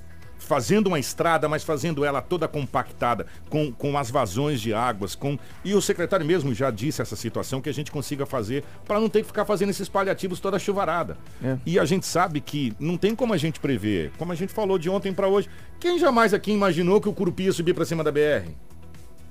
[0.44, 5.38] fazendo uma estrada, mas fazendo ela toda compactada, com, com as vazões de águas, com.
[5.64, 9.08] E o secretário mesmo já disse essa situação que a gente consiga fazer para não
[9.08, 11.16] ter que ficar fazendo esses paliativos toda chuvarada.
[11.42, 11.56] É.
[11.66, 14.78] E a gente sabe que não tem como a gente prever, como a gente falou
[14.78, 15.48] de ontem para hoje.
[15.80, 18.50] Quem jamais aqui imaginou que o Curupi ia subir para cima da BR?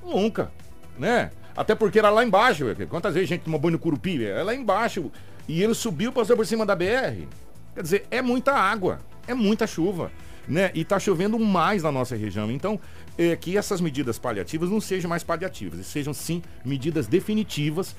[0.04, 0.52] Nunca,
[0.97, 1.32] né?
[1.56, 2.65] Até porque era lá embaixo.
[2.89, 4.26] Quantas vezes a gente tomou banho no Curupi?
[4.26, 5.12] É lá embaixo.
[5.47, 7.28] E ele subiu, passou por cima da BR.
[7.76, 10.12] Quer dizer, é muita água, é muita chuva
[10.47, 10.71] né?
[10.73, 12.51] E está chovendo mais na nossa região.
[12.51, 12.79] Então,
[13.17, 17.95] é, que essas medidas paliativas não sejam mais paliativas, sejam sim medidas definitivas.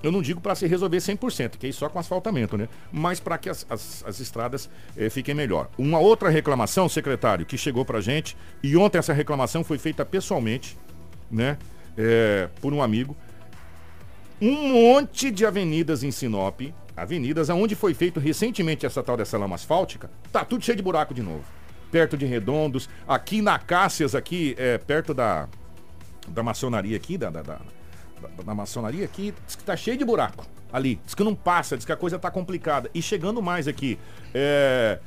[0.00, 2.68] Eu não digo para se resolver 100%, que é só com asfaltamento, né?
[2.92, 5.68] Mas para que as, as, as estradas é, fiquem melhor.
[5.76, 10.78] Uma outra reclamação, secretário, que chegou para gente, e ontem essa reclamação foi feita pessoalmente,
[11.28, 11.58] né?
[11.96, 13.16] É, por um amigo.
[14.40, 16.60] Um monte de avenidas em Sinop,
[16.96, 21.12] avenidas onde foi feito recentemente essa tal dessa lama asfáltica, tá tudo cheio de buraco
[21.12, 21.57] de novo
[21.90, 25.48] perto de Redondos, aqui na Cássias, aqui é, perto da,
[26.28, 27.58] da maçonaria aqui, da, da, da,
[28.44, 31.00] da maçonaria aqui, diz que tá cheio de buraco ali.
[31.04, 32.90] Diz que não passa, diz que a coisa tá complicada.
[32.94, 33.98] E chegando mais aqui,
[34.34, 34.98] é,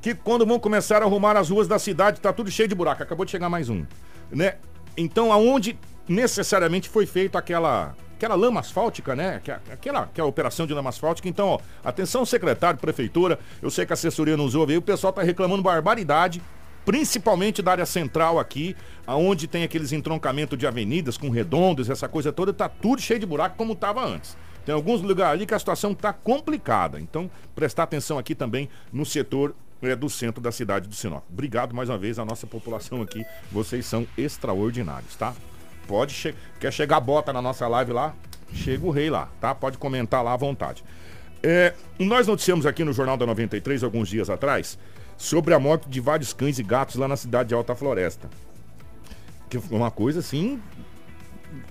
[0.00, 3.02] que quando vão começar a arrumar as ruas da cidade, tá tudo cheio de buraco.
[3.02, 3.84] Acabou de chegar mais um,
[4.30, 4.56] né?
[4.96, 9.40] Então, aonde necessariamente foi feito aquela aquela lama asfáltica, né?
[9.70, 11.28] Aquela, aquela operação de lama asfáltica.
[11.28, 13.38] Então, ó, atenção, secretário, prefeitura.
[13.60, 16.42] Eu sei que a assessoria nos ouve aí, o pessoal tá reclamando barbaridade,
[16.86, 18.74] principalmente da área central aqui,
[19.06, 23.26] aonde tem aqueles entroncamentos de avenidas com redondos, essa coisa toda, tá tudo cheio de
[23.26, 24.36] buraco como tava antes.
[24.64, 26.98] Tem alguns lugares ali que a situação está complicada.
[26.98, 31.22] Então, prestar atenção aqui também no setor é, do centro da cidade do Sinop.
[31.30, 33.22] Obrigado mais uma vez à nossa população aqui.
[33.52, 35.34] Vocês são extraordinários, tá?
[35.86, 38.14] Pode quer chegar bota na nossa live lá?
[38.52, 39.54] Chega o rei lá, tá?
[39.54, 40.84] Pode comentar lá à vontade.
[41.42, 44.78] É, nós noticiamos aqui no Jornal da 93 alguns dias atrás
[45.16, 48.30] sobre a morte de vários cães e gatos lá na cidade de Alta Floresta.
[49.50, 50.60] Que foi uma coisa assim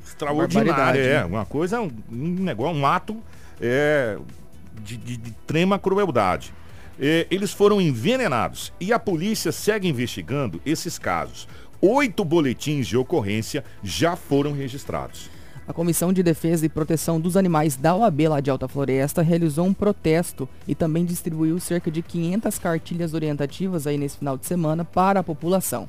[0.06, 1.26] extraordinária, é, né?
[1.26, 3.22] uma coisa, um, um, negócio, um ato
[3.60, 4.18] é,
[4.82, 6.54] de, de, de extrema crueldade.
[7.00, 11.48] É, eles foram envenenados e a polícia segue investigando esses casos.
[11.86, 15.30] Oito boletins de ocorrência já foram registrados.
[15.68, 19.66] A Comissão de Defesa e Proteção dos Animais da OAB lá de Alta Floresta realizou
[19.66, 24.86] um protesto e também distribuiu cerca de 500 cartilhas orientativas aí nesse final de semana
[24.86, 25.86] para a população.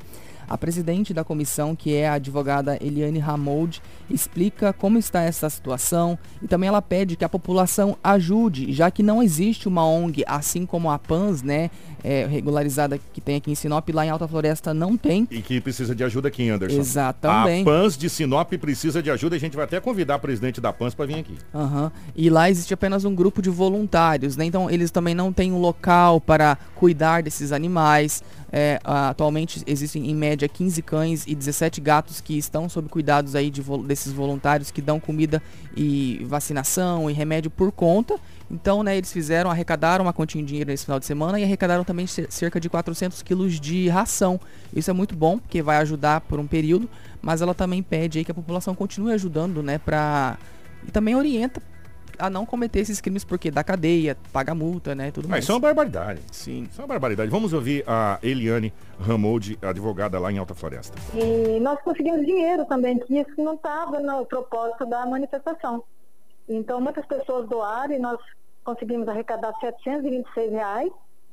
[0.48, 3.80] A presidente da comissão, que é a advogada Eliane Ramold,
[4.10, 9.02] explica como está essa situação e também ela pede que a população ajude, já que
[9.02, 11.70] não existe uma ONG, assim como a PANS, né,
[12.04, 15.26] é, regularizada que tem aqui em Sinop, lá em Alta Floresta não tem.
[15.30, 16.78] E que precisa de ajuda aqui, Anderson.
[16.78, 17.62] Exatamente.
[17.62, 20.70] A PANS de Sinop precisa de ajuda, a gente vai até convidar o presidente da
[20.70, 21.34] PANS para vir aqui.
[21.54, 21.90] Uhum.
[22.14, 24.44] E lá existe apenas um grupo de voluntários, né?
[24.44, 28.22] Então eles também não têm um local para cuidar desses animais.
[28.52, 33.50] É, atualmente existem em média 15 cães e 17 gatos que estão sob cuidados aí
[33.50, 35.42] de, desses voluntários que dão comida
[35.76, 38.14] e vacinação e remédio por conta.
[38.50, 41.82] Então, né, eles fizeram, arrecadaram uma quantia de dinheiro nesse final de semana e arrecadaram
[41.84, 44.38] também cerca de 400 quilos de ração.
[44.74, 46.88] Isso é muito bom, porque vai ajudar por um período,
[47.22, 50.36] mas ela também pede aí que a população continue ajudando, né, pra...
[50.86, 51.62] E também orienta
[52.18, 55.44] a não cometer esses crimes porque dá cadeia, paga multa, né, tudo Mas mais.
[55.44, 56.20] isso é uma barbaridade.
[56.30, 56.68] Sim.
[56.70, 57.30] Isso é uma barbaridade.
[57.30, 60.96] Vamos ouvir a Eliane Ramold, advogada lá em Alta Floresta.
[61.14, 65.82] E nós conseguimos dinheiro também, que isso não estava no propósito da manifestação.
[66.48, 68.20] Então, muitas pessoas doaram e nós
[68.62, 70.90] conseguimos arrecadar 726 reais,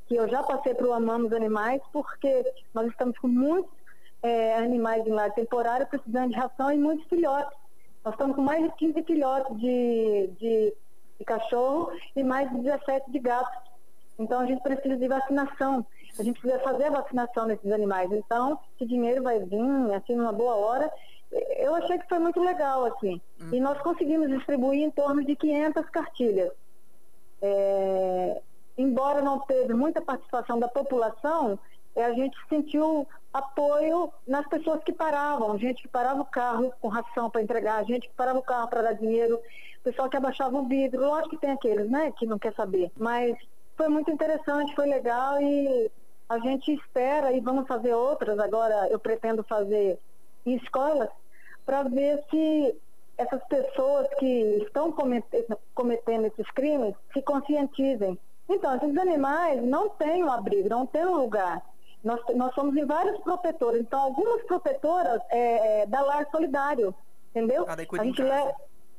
[0.08, 2.44] que eu já passei para o Amamos Animais, porque
[2.74, 3.72] nós estamos com muitos
[4.22, 7.58] é, animais em lar temporário precisando de ração e muitos filhotes.
[8.04, 10.74] Nós estamos com mais de 15 filhotes de, de,
[11.20, 13.72] de cachorro e mais de 17 de gatos.
[14.18, 15.86] Então a gente precisa de vacinação.
[16.20, 18.12] A gente precisa fazer a vacinação nesses animais.
[18.12, 20.92] Então, esse dinheiro vai vir, assim, numa boa hora.
[21.62, 23.22] Eu achei que foi muito legal, assim.
[23.40, 23.50] Hum.
[23.54, 26.52] E nós conseguimos distribuir em torno de 500 cartilhas.
[27.42, 28.42] É,
[28.78, 31.60] embora não teve muita participação da população,
[31.96, 36.88] é, a gente sentiu apoio nas pessoas que paravam, gente que parava o carro com
[36.88, 39.40] ração para entregar, gente que parava o carro para dar dinheiro,
[39.84, 43.38] pessoal que abaixava o vidro, lógico que tem aqueles, né, que não quer saber, mas
[43.78, 45.92] foi muito interessante, foi legal e
[46.30, 49.98] a gente espera e vamos fazer outras agora, eu pretendo fazer
[50.46, 51.10] em escolas,
[51.66, 52.76] para ver se
[53.18, 58.18] essas pessoas que estão cometendo, esses crimes se conscientizem.
[58.50, 61.62] Então, esses animais não têm um abrigo, não têm um lugar.
[62.04, 63.82] Nós, nós somos em vários protetores.
[63.82, 66.94] Então, algumas protetoras é, é, da lar solidário,
[67.30, 67.66] entendeu?
[67.68, 68.54] Ah, a gente leva,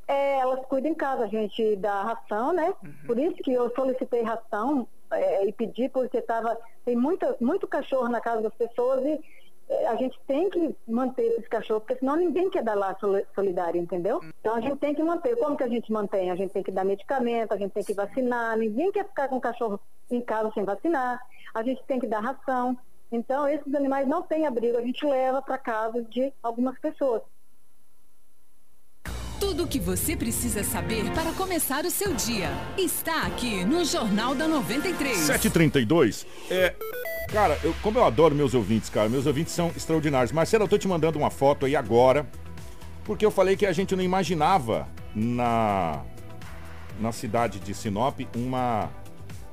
[0.06, 2.72] é, elas cuidam em casa, a gente dá ração, né?
[2.82, 2.94] Uhum.
[3.06, 8.08] Por isso que eu solicitei ração é, e pedi, porque tava, tem muita, muito cachorro
[8.08, 9.20] na casa das pessoas e
[9.88, 12.96] a gente tem que manter esses cachorros, porque senão ninguém quer dar lar
[13.34, 14.20] solidário, entendeu?
[14.40, 15.36] Então a gente tem que manter.
[15.36, 16.30] Como que a gente mantém?
[16.30, 19.36] A gente tem que dar medicamento, a gente tem que vacinar, ninguém quer ficar com
[19.36, 21.20] o cachorro em casa sem vacinar,
[21.54, 22.76] a gente tem que dar ração.
[23.10, 27.22] Então, esses animais não têm abrigo, a gente leva para casa de algumas pessoas.
[29.38, 32.48] Tudo o que você precisa saber para começar o seu dia
[32.78, 35.18] está aqui no Jornal da 93.
[35.18, 36.26] 732.
[36.48, 36.74] É,
[37.28, 40.32] cara, eu, como eu adoro meus ouvintes, cara, meus ouvintes são extraordinários.
[40.32, 42.26] Marcelo, eu tô te mandando uma foto aí agora,
[43.04, 46.02] porque eu falei que a gente não imaginava na
[47.00, 48.90] na cidade de Sinop uma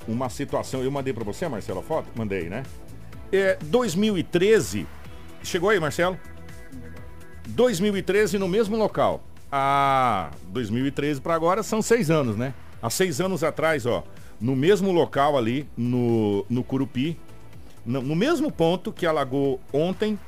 [0.07, 0.83] uma situação.
[0.83, 2.07] Eu mandei para você, Marcelo, a foto?
[2.15, 2.63] Mandei, né?
[3.31, 4.87] É, 2013.
[5.43, 6.17] Chegou aí, Marcelo?
[7.47, 9.23] 2013 no mesmo local.
[9.51, 12.53] Ah, 2013 para agora são seis anos, né?
[12.81, 14.03] Há seis anos atrás, ó,
[14.39, 17.19] no mesmo local ali, no, no Curupi,
[17.85, 20.19] no, mesmo ponto que alagou ontem,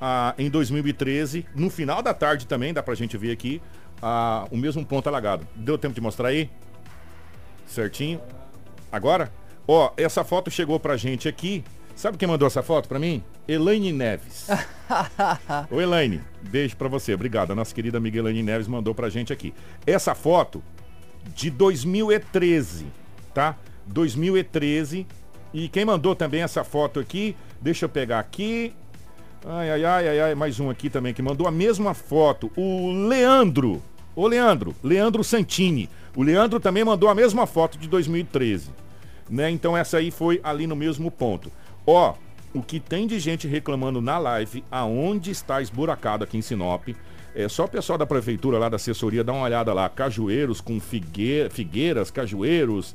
[0.00, 3.60] ah, em 2013, no final da tarde também, dá pra gente ver aqui,
[4.02, 5.46] ah, o mesmo ponto alagado.
[5.54, 6.50] Deu tempo de mostrar aí?
[7.66, 8.20] Certinho?
[8.90, 9.32] Agora?
[9.66, 13.22] Ó, essa foto chegou pra gente aqui Sabe quem mandou essa foto para mim?
[13.46, 14.48] Elaine Neves.
[15.70, 17.14] Ô Elaine, beijo pra você.
[17.14, 17.52] Obrigado.
[17.52, 19.54] A nossa querida amiga Elaine Neves mandou pra gente aqui.
[19.86, 20.62] Essa foto
[21.34, 22.86] de 2013,
[23.32, 23.56] tá?
[23.86, 25.06] 2013.
[25.54, 28.74] E quem mandou também essa foto aqui, deixa eu pegar aqui.
[29.46, 32.50] Ai, ai, ai, ai, ai, mais um aqui também que mandou a mesma foto.
[32.56, 33.80] O Leandro.
[34.16, 35.88] Ô Leandro, Leandro Santini.
[36.16, 38.70] O Leandro também mandou a mesma foto de 2013.
[39.30, 39.48] Né?
[39.48, 41.52] Então essa aí foi ali no mesmo ponto.
[41.86, 42.14] Ó,
[42.52, 46.88] o que tem de gente reclamando na live aonde está esburacado aqui em Sinop.
[47.32, 49.88] É só o pessoal da prefeitura lá da assessoria dar uma olhada lá.
[49.88, 51.48] Cajueiros com figue...
[51.50, 52.92] figueiras, cajueiros.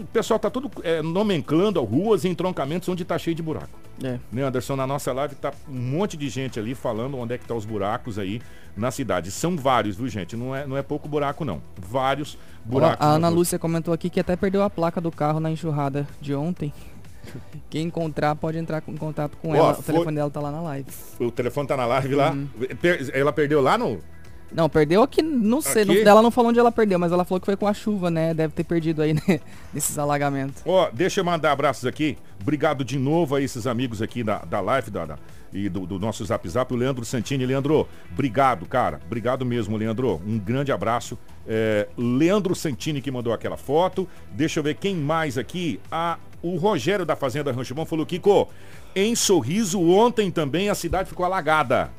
[0.00, 3.68] O pessoal tá tudo é, nomenclando ruas e entroncamentos onde tá cheio de buraco.
[4.02, 4.18] É.
[4.32, 4.74] Né, Anderson?
[4.76, 7.66] Na nossa live tá um monte de gente ali falando onde é que tá os
[7.66, 8.40] buracos aí
[8.76, 9.30] na cidade.
[9.30, 10.36] São vários, viu, gente?
[10.36, 11.60] Não é, não é pouco buraco, não.
[11.76, 13.04] Vários buracos.
[13.06, 13.28] Ó, a Ana.
[13.28, 16.72] Lúcia comentou aqui que até perdeu a placa do carro na enxurrada de ontem.
[17.68, 19.72] Quem encontrar pode entrar em contato com Ó, ela.
[19.72, 20.86] O foi- telefone dela tá lá na live.
[21.18, 22.30] O telefone tá na live lá.
[22.32, 22.48] Uhum.
[23.12, 24.00] Ela perdeu lá no.
[24.52, 25.82] Não, perdeu aqui, não sei.
[25.82, 26.02] Aqui?
[26.02, 28.34] Ela não falou onde ela perdeu, mas ela falou que foi com a chuva, né?
[28.34, 29.40] Deve ter perdido aí, né?
[29.72, 30.62] Nesses alagamentos.
[30.66, 32.18] Ó, deixa eu mandar abraços aqui.
[32.40, 35.18] Obrigado de novo a esses amigos aqui da, da live da, da-
[35.52, 37.44] e do, do nosso Zap Zap, o Leandro Santini.
[37.44, 39.00] Leandro, obrigado, cara.
[39.04, 40.20] Obrigado mesmo, Leandro.
[40.26, 41.18] Um grande abraço.
[41.46, 44.08] É, Leandro Santini que mandou aquela foto.
[44.32, 45.80] Deixa eu ver quem mais aqui.
[45.90, 48.48] Ah, o Rogério da Fazenda Rancho Bom falou, Kiko,
[48.94, 51.90] em Sorriso ontem também a cidade ficou alagada.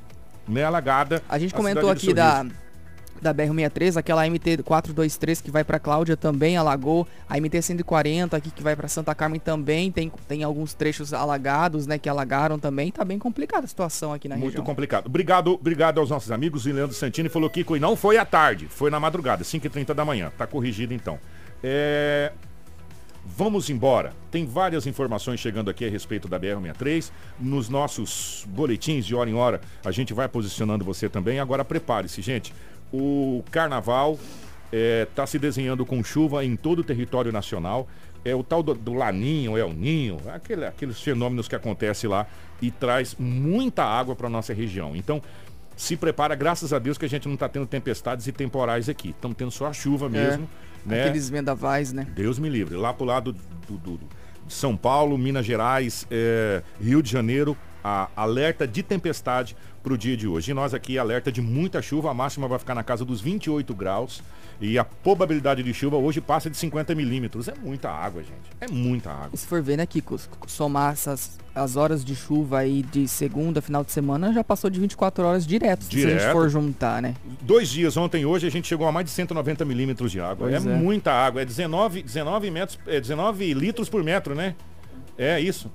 [0.47, 1.21] Né, alagada.
[1.29, 2.45] A gente comentou de aqui da,
[3.21, 7.07] da BR-163, aquela MT-423 que vai pra Cláudia também alagou.
[7.29, 11.97] A MT-140 aqui que vai pra Santa Carmen também tem, tem alguns trechos alagados, né?
[11.97, 12.91] Que alagaram também.
[12.91, 14.65] Tá bem complicada a situação aqui na Muito região.
[14.65, 15.05] complicado.
[15.05, 16.65] Obrigado, obrigado aos nossos amigos.
[16.65, 20.03] O Leandro Santini falou que e não foi à tarde, foi na madrugada, 5h30 da
[20.03, 20.31] manhã.
[20.37, 21.19] Tá corrigido então.
[21.63, 22.31] É,
[23.37, 24.13] Vamos embora.
[24.29, 27.11] Tem várias informações chegando aqui a respeito da BR-63.
[27.39, 31.39] Nos nossos boletins de hora em hora, a gente vai posicionando você também.
[31.39, 32.53] Agora prepare-se, gente.
[32.91, 34.19] O carnaval
[34.71, 37.87] está se desenhando com chuva em todo o território nacional.
[38.23, 42.27] É o tal do, do Laninho, é o Ninho, aquele, aqueles fenômenos que acontecem lá
[42.61, 44.95] e traz muita água para nossa região.
[44.95, 45.21] Então,
[45.75, 49.09] se prepara, graças a Deus que a gente não está tendo tempestades e temporais aqui.
[49.09, 50.47] Estamos tendo só a chuva mesmo.
[50.85, 51.01] Né?
[51.03, 52.07] Aqueles vendavais, né?
[52.15, 52.75] Deus me livre.
[52.75, 54.07] Lá pro lado do, do- do-
[54.47, 60.15] de São Paulo, Minas Gerais, é, Rio de Janeiro, a alerta de tempestade pro dia
[60.15, 60.51] de hoje.
[60.51, 63.73] E nós aqui, alerta de muita chuva, a máxima vai ficar na casa dos 28
[63.73, 64.21] graus.
[64.59, 67.47] E a probabilidade de chuva hoje passa de 50 milímetros.
[67.47, 68.51] É muita água, gente.
[68.59, 69.35] É muita água.
[69.35, 73.83] Se for ver, né, Kiko, somar essas as horas de chuva aí de segunda, final
[73.83, 76.31] de semana, já passou de 24 horas direto, se a gente Direto.
[76.31, 77.13] for juntar, né?
[77.41, 80.49] Dois dias, ontem e hoje, a gente chegou a mais de 190 milímetros de água.
[80.49, 80.59] É, é.
[80.59, 81.41] muita água.
[81.41, 84.55] É 19, 19, metros, é 19 litros por metro, né?
[85.17, 85.69] É isso.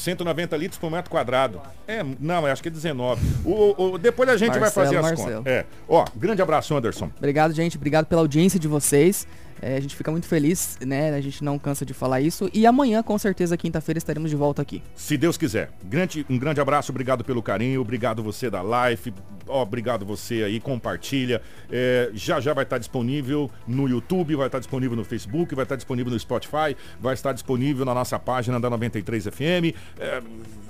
[0.00, 1.60] 190 litros por metro quadrado.
[1.86, 3.20] É, não, eu acho que é 19.
[3.44, 5.36] O, o- depois a gente vai Marcelo, fazer as Marcelo.
[5.38, 5.52] contas.
[5.52, 5.66] É.
[5.88, 7.10] Ó, grande abraço, Anderson.
[7.18, 7.76] Obrigado, gente.
[7.76, 9.26] Obrigado pela audiência de vocês.
[9.62, 11.14] É, a gente fica muito feliz, né?
[11.14, 12.48] A gente não cansa de falar isso.
[12.52, 14.82] E amanhã, com certeza, quinta-feira, estaremos de volta aqui.
[14.94, 15.70] Se Deus quiser.
[15.84, 19.12] Grande, um grande abraço, obrigado pelo carinho, obrigado você da live,
[19.46, 21.42] obrigado você aí, compartilha.
[21.70, 25.76] É, já já vai estar disponível no YouTube, vai estar disponível no Facebook, vai estar
[25.76, 29.74] disponível no Spotify, vai estar disponível na nossa página da 93 FM.
[29.98, 30.22] é,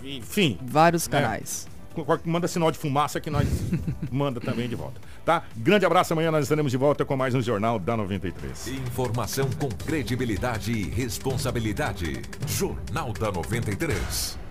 [0.04, 0.58] enfim.
[0.62, 1.10] Vários É.
[1.10, 1.68] canais.
[2.24, 3.48] Manda sinal de fumaça que nós
[4.10, 5.00] manda também de volta.
[5.24, 5.44] Tá?
[5.56, 8.68] Grande abraço, amanhã nós estaremos de volta com mais um Jornal da 93.
[8.68, 12.22] Informação com credibilidade e responsabilidade.
[12.46, 14.49] Jornal da 93.